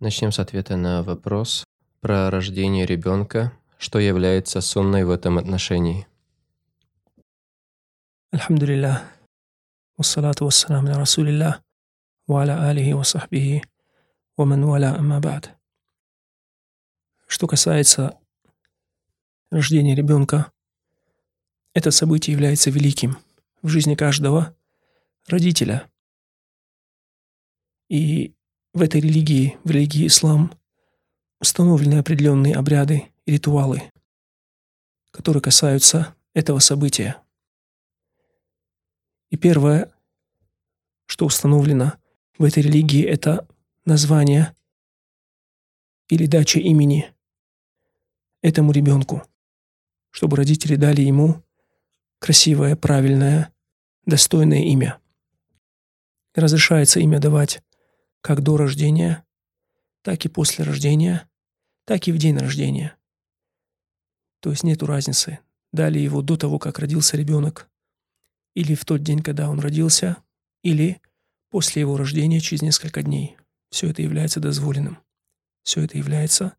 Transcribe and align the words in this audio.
Начнем 0.00 0.32
с 0.32 0.38
ответа 0.38 0.76
на 0.76 1.02
вопрос 1.02 1.66
про 2.00 2.30
рождение 2.30 2.86
ребенка. 2.86 3.52
Что 3.76 3.98
является 3.98 4.62
сунной 4.62 5.04
в 5.04 5.10
этом 5.10 5.36
отношении? 5.36 6.06
Что 17.26 17.46
касается 17.46 18.18
рождения 19.50 19.94
ребенка, 19.94 20.50
это 21.74 21.90
событие 21.90 22.32
является 22.32 22.70
великим 22.70 23.18
в 23.60 23.68
жизни 23.68 23.96
каждого 23.96 24.56
родителя. 25.28 25.90
И 27.90 28.34
в 28.72 28.82
этой 28.82 29.00
религии, 29.00 29.58
в 29.64 29.70
религии 29.70 30.06
ислам, 30.06 30.52
установлены 31.40 31.96
определенные 31.96 32.54
обряды 32.54 33.10
и 33.26 33.32
ритуалы, 33.32 33.90
которые 35.10 35.42
касаются 35.42 36.14
этого 36.34 36.58
события. 36.60 37.20
И 39.30 39.36
первое, 39.36 39.92
что 41.06 41.26
установлено 41.26 41.94
в 42.38 42.44
этой 42.44 42.62
религии, 42.62 43.04
это 43.04 43.46
название 43.84 44.54
или 46.08 46.26
дача 46.26 46.58
имени 46.58 47.12
этому 48.42 48.72
ребенку, 48.72 49.22
чтобы 50.10 50.36
родители 50.36 50.76
дали 50.76 51.02
ему 51.02 51.42
красивое, 52.18 52.76
правильное, 52.76 53.52
достойное 54.04 54.64
имя. 54.64 54.98
разрешается 56.34 57.00
имя 57.00 57.18
давать 57.18 57.62
как 58.20 58.42
до 58.42 58.56
рождения, 58.56 59.24
так 60.02 60.24
и 60.24 60.28
после 60.28 60.64
рождения, 60.64 61.28
так 61.84 62.06
и 62.08 62.12
в 62.12 62.18
день 62.18 62.36
рождения. 62.36 62.96
То 64.40 64.50
есть 64.50 64.62
нету 64.62 64.86
разницы, 64.86 65.40
дали 65.72 65.98
его 65.98 66.22
до 66.22 66.36
того, 66.36 66.58
как 66.58 66.78
родился 66.78 67.16
ребенок, 67.16 67.68
или 68.54 68.74
в 68.74 68.84
тот 68.84 69.02
день, 69.02 69.22
когда 69.22 69.48
он 69.48 69.60
родился, 69.60 70.16
или 70.62 71.00
после 71.50 71.80
его 71.80 71.96
рождения 71.96 72.40
через 72.40 72.62
несколько 72.62 73.02
дней. 73.02 73.36
Все 73.70 73.88
это 73.88 74.02
является 74.02 74.40
дозволенным. 74.40 74.98
Все 75.62 75.82
это 75.82 75.96
является 75.96 76.56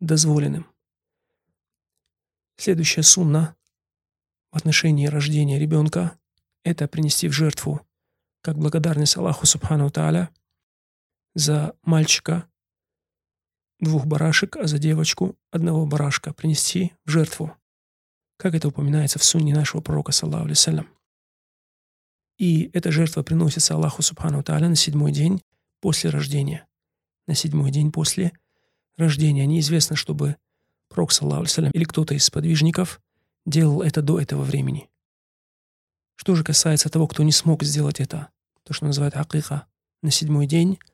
дозволенным. 0.00 0.66
Следующая 2.58 3.02
сунна 3.02 3.56
в 4.52 4.56
отношении 4.56 5.06
рождения 5.06 5.58
ребенка– 5.58 6.18
это 6.64 6.88
принести 6.88 7.28
в 7.28 7.32
жертву, 7.32 7.86
как 8.42 8.56
благодарность 8.56 9.16
Аллаху 9.16 9.46
Субхану 9.46 9.90
Тааля– 9.90 10.30
за 11.36 11.76
мальчика 11.82 12.48
двух 13.78 14.06
барашек, 14.06 14.56
а 14.56 14.66
за 14.66 14.78
девочку 14.78 15.36
одного 15.50 15.84
барашка 15.84 16.32
принести 16.32 16.94
в 17.04 17.10
жертву, 17.10 17.54
как 18.38 18.54
это 18.54 18.68
упоминается 18.68 19.18
в 19.18 19.24
сунне 19.24 19.54
нашего 19.54 19.82
пророка, 19.82 20.12
саллаху 20.12 20.46
алейсалям. 20.46 20.88
И 22.38 22.70
эта 22.72 22.90
жертва 22.90 23.22
приносится 23.22 23.74
Аллаху 23.74 24.02
Субхану 24.02 24.42
Тааля 24.42 24.68
на 24.68 24.76
седьмой 24.76 25.12
день 25.12 25.42
после 25.80 26.08
рождения. 26.10 26.66
На 27.26 27.34
седьмой 27.34 27.70
день 27.70 27.92
после 27.92 28.32
рождения. 28.96 29.46
Неизвестно, 29.46 29.94
чтобы 29.94 30.36
пророк, 30.88 31.12
саллаху 31.12 31.40
алейсалям, 31.40 31.70
или 31.72 31.84
кто-то 31.84 32.14
из 32.14 32.24
сподвижников 32.24 33.00
делал 33.44 33.82
это 33.82 34.00
до 34.00 34.18
этого 34.18 34.42
времени. 34.42 34.88
Что 36.14 36.34
же 36.34 36.44
касается 36.44 36.88
того, 36.88 37.06
кто 37.06 37.22
не 37.22 37.32
смог 37.32 37.62
сделать 37.62 38.00
это, 38.00 38.28
то, 38.64 38.72
что 38.72 38.86
называют 38.86 39.16
акиха, 39.16 39.66
на 40.02 40.10
седьмой 40.10 40.46
день– 40.46 40.78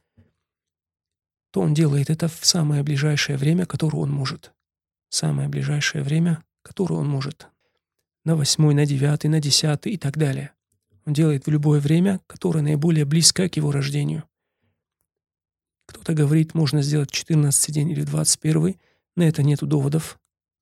то 1.52 1.60
он 1.60 1.74
делает 1.74 2.08
это 2.08 2.28
в 2.28 2.44
самое 2.44 2.82
ближайшее 2.82 3.36
время, 3.36 3.66
которое 3.66 3.98
он 3.98 4.10
может. 4.10 4.52
Самое 5.10 5.48
ближайшее 5.48 6.02
время, 6.02 6.42
которое 6.62 6.94
он 6.94 7.06
может. 7.06 7.46
На 8.24 8.36
восьмой, 8.36 8.72
на 8.74 8.86
девятый, 8.86 9.28
на 9.28 9.38
десятый 9.38 9.92
и 9.92 9.98
так 9.98 10.16
далее. 10.16 10.52
Он 11.04 11.12
делает 11.12 11.44
в 11.44 11.50
любое 11.50 11.78
время, 11.78 12.20
которое 12.26 12.62
наиболее 12.62 13.04
близко 13.04 13.48
к 13.50 13.56
его 13.56 13.70
рождению. 13.70 14.24
Кто-то 15.86 16.14
говорит, 16.14 16.54
можно 16.54 16.80
сделать 16.80 17.10
14 17.10 17.74
день 17.74 17.90
или 17.90 18.02
21, 18.02 18.76
на 19.16 19.22
это 19.24 19.42
нету 19.42 19.66
доводов, 19.66 20.18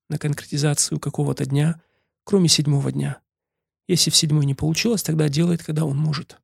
на 0.09 0.17
конкретизацию 0.17 0.99
какого-то 0.99 1.45
дня, 1.45 1.81
кроме 2.25 2.49
седьмого 2.49 2.91
дня. 2.91 3.21
Если 3.87 4.09
в 4.09 4.15
седьмой 4.17 4.45
не 4.45 4.55
получилось, 4.55 5.03
тогда 5.03 5.29
делает, 5.29 5.63
когда 5.63 5.85
он 5.85 5.97
может. 5.97 6.37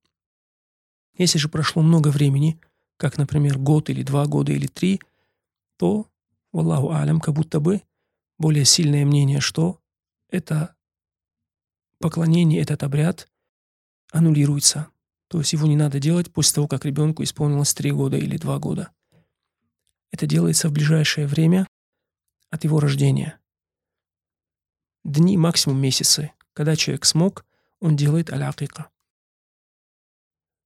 Если 1.18 1.38
же 1.38 1.50
прошло 1.50 1.82
много 1.82 2.10
времени, 2.10 2.62
как, 2.98 3.18
например, 3.18 3.58
год 3.58 3.90
или 3.90 4.04
два 4.04 4.26
года 4.26 4.52
или 4.52 4.68
три, 4.68 5.00
то, 5.78 6.10
Аллаху 6.52 6.92
алям, 6.92 7.20
как 7.20 7.36
будто 7.36 7.60
бы 7.60 7.84
более 8.38 8.66
сильное 8.66 9.06
мнение, 9.06 9.40
что 9.40 9.80
это 10.30 10.76
поклонение, 12.00 12.62
этот 12.62 12.84
обряд 12.84 13.30
аннулируется. 14.12 14.90
То 15.28 15.40
есть 15.40 15.54
его 15.54 15.68
не 15.68 15.76
надо 15.76 16.00
делать 16.00 16.32
после 16.32 16.56
того, 16.56 16.68
как 16.68 16.86
ребенку 16.86 17.24
исполнилось 17.24 17.74
три 17.74 17.92
года 17.92 18.18
или 18.18 18.38
два 18.38 18.60
года. 18.60 18.92
Это 20.12 20.26
делается 20.26 20.70
в 20.70 20.72
ближайшее 20.72 21.28
время 21.28 21.68
от 22.50 22.64
его 22.64 22.80
рождения. 22.80 23.40
Дни, 25.04 25.38
максимум 25.38 25.80
месяцы. 25.80 26.32
Когда 26.54 26.76
человек 26.76 27.06
смог, 27.06 27.46
он 27.80 27.96
делает 27.96 28.32
аль-акика. 28.32 28.90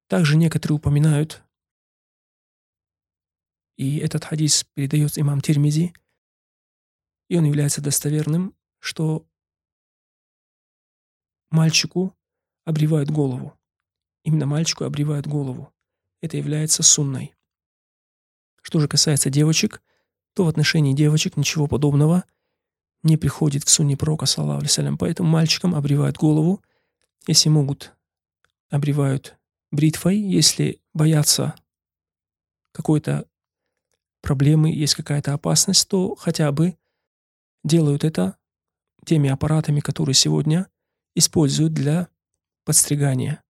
Также 0.08 0.38
некоторые 0.38 0.78
упоминают 0.78 1.44
и 3.78 3.98
этот 3.98 4.26
хадис 4.26 4.64
передает 4.74 5.18
имам 5.18 5.42
Тирмизи, 5.42 5.94
и 7.30 7.38
он 7.38 7.46
является 7.46 7.82
достоверным, 7.82 8.56
что 8.80 9.26
мальчику 11.50 12.16
обревают 12.66 13.10
голову. 13.10 13.58
Именно 14.24 14.46
мальчику 14.46 14.84
обревают 14.84 15.28
голову. 15.28 15.74
Это 16.22 16.38
является 16.38 16.84
сунной. 16.84 17.34
Что 18.62 18.80
же 18.80 18.88
касается 18.88 19.30
девочек, 19.30 19.82
то 20.34 20.46
в 20.46 20.48
отношении 20.48 20.94
девочек 20.94 21.38
ничего 21.38 21.68
подобного 21.68 22.24
не 23.04 23.18
приходит 23.18 23.64
в 23.64 23.70
сунне 23.70 23.98
пророка, 23.98 24.26
саллаху 24.26 24.60
алейсалям. 24.60 24.98
Поэтому 24.98 25.30
мальчикам 25.30 25.74
обревают 25.74 26.18
голову. 26.18 26.62
Если 27.28 27.50
могут, 27.50 27.96
обревают 28.70 29.38
бритвой. 29.72 30.20
Если 30.20 30.82
боятся 30.94 31.56
какой-то 32.72 33.28
проблемы, 34.22 34.72
есть 34.72 34.96
какая-то 34.96 35.34
опасность, 35.34 35.88
то 35.88 36.16
хотя 36.16 36.52
бы 36.52 36.78
делают 37.64 38.04
это 38.04 38.38
теми 39.06 39.30
аппаратами, 39.30 39.80
которые 39.80 40.16
сегодня 40.16 40.68
используют 41.16 41.74
для 41.74 42.08
подстригания. 42.66 43.44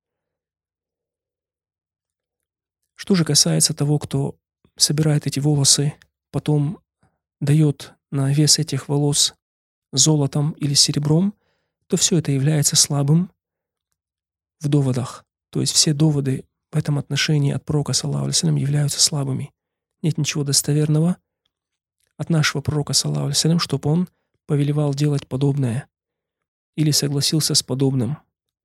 Что 2.95 3.15
же 3.15 3.25
касается 3.25 3.73
того, 3.73 3.99
кто 3.99 4.37
собирает 4.77 5.27
эти 5.27 5.39
волосы, 5.39 5.93
потом 6.31 6.79
дает 7.39 7.93
на 8.11 8.31
вес 8.31 8.59
этих 8.59 8.87
волос 8.87 9.33
золотом 9.91 10.51
или 10.51 10.73
серебром, 10.73 11.33
то 11.87 11.97
все 11.97 12.19
это 12.19 12.31
является 12.31 12.75
слабым 12.75 13.31
в 14.59 14.69
доводах. 14.69 15.25
То 15.49 15.59
есть 15.59 15.73
все 15.73 15.93
доводы 15.93 16.45
в 16.71 16.77
этом 16.77 16.97
отношении 16.97 17.51
от 17.51 17.65
пророка, 17.65 17.93
саллаху 17.93 18.27
являются 18.27 19.01
слабыми 19.01 19.51
нет 20.01 20.17
ничего 20.17 20.43
достоверного 20.43 21.17
от 22.17 22.29
нашего 22.29 22.61
пророка, 22.61 22.93
саллаху 22.93 23.33
чтобы 23.59 23.89
он 23.89 24.09
повелевал 24.45 24.93
делать 24.93 25.27
подобное 25.27 25.87
или 26.75 26.91
согласился 26.91 27.55
с 27.55 27.63
подобным. 27.63 28.17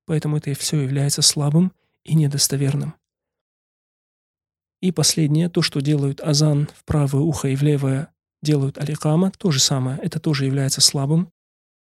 Поэтому 0.04 0.36
это 0.36 0.54
все 0.54 0.80
является 0.80 1.22
слабым 1.22 1.72
и 2.04 2.14
недостоверным. 2.14 2.94
И 4.80 4.92
последнее, 4.92 5.48
то, 5.48 5.62
что 5.62 5.80
делают 5.80 6.20
азан 6.20 6.69
в 6.74 6.84
правое 6.84 7.22
ухо 7.22 7.48
и 7.48 7.56
в 7.56 7.62
левое, 7.62 8.12
делают 8.42 8.78
аликама, 8.78 9.32
то 9.32 9.50
же 9.50 9.59
самое, 9.59 9.98
это 9.98 10.21
тоже 10.21 10.44
является 10.44 10.80
слабым. 10.80 11.32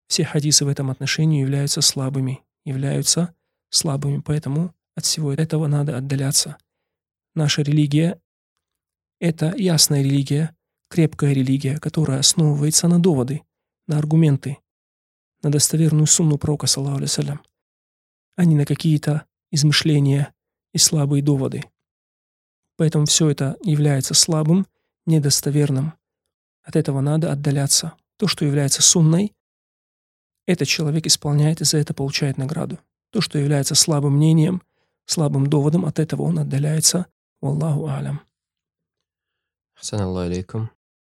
Все 0.07 0.25
хадисы 0.25 0.65
в 0.65 0.67
этом 0.69 0.89
отношении 0.89 1.41
являются 1.41 1.81
слабыми, 1.81 2.41
являются 2.65 3.35
слабыми, 3.69 4.21
поэтому 4.25 4.73
от 4.95 5.05
всего 5.05 5.31
этого 5.31 5.67
надо 5.67 5.97
отдаляться. 5.97 6.57
Наша 7.35 7.61
религия 7.61 8.19
это 9.19 9.53
ясная 9.57 10.01
религия, 10.01 10.55
крепкая 10.89 11.33
религия, 11.33 11.77
которая 11.77 12.19
основывается 12.19 12.87
на 12.87 12.99
доводы, 12.99 13.41
на 13.87 13.97
аргументы, 13.97 14.57
на 15.41 15.51
достоверную 15.51 16.07
сунну 16.07 16.37
пророка, 16.37 16.67
саллаху 16.67 17.05
а 18.35 18.45
не 18.45 18.55
на 18.55 18.65
какие-то 18.65 19.25
измышления 19.51 20.33
и 20.73 20.77
слабые 20.77 21.21
доводы. 21.21 21.63
Поэтому 22.77 23.05
все 23.05 23.29
это 23.29 23.57
является 23.61 24.13
слабым, 24.13 24.65
недостоверным. 25.05 25.93
От 26.63 26.75
этого 26.75 27.01
надо 27.01 27.31
отдаляться. 27.31 27.93
То, 28.17 28.27
что 28.27 28.45
является 28.45 28.81
сунной, 28.81 29.33
этот 30.45 30.67
человек 30.67 31.05
исполняет 31.05 31.61
и 31.61 31.65
за 31.65 31.77
это 31.77 31.93
получает 31.93 32.37
награду. 32.37 32.79
То, 33.11 33.21
что 33.21 33.37
является 33.37 33.75
слабым 33.75 34.15
мнением, 34.15 34.61
слабым 35.05 35.47
доводом, 35.47 35.85
от 35.85 35.99
этого 35.99 36.23
он 36.23 36.39
отдаляется. 36.39 37.07
Аллаху 37.41 37.87
алям. 37.87 38.21
أحسن 39.79 39.99
الله 40.03 40.27
إليكم. 40.27 40.67